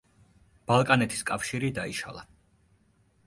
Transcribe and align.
ბალკანეთის 0.71 1.21
კავშირი 1.31 1.71
დაიშალა. 1.77 2.25